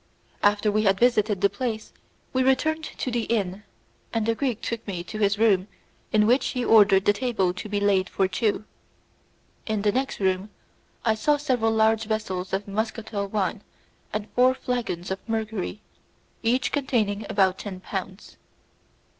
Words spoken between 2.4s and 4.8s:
returned to the inn, and the Greek